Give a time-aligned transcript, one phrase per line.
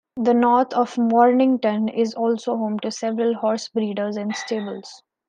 [0.17, 5.03] The north of Mornington is also home to several horse breeders and stables.